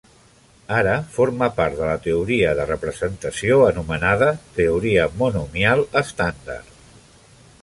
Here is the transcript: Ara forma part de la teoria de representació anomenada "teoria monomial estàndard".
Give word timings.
Ara 0.77 0.93
forma 1.17 1.49
part 1.59 1.77
de 1.81 1.89
la 1.89 1.97
teoria 2.07 2.55
de 2.61 2.65
representació 2.71 3.61
anomenada 3.67 4.33
"teoria 4.59 5.07
monomial 5.23 5.87
estàndard". 6.07 6.77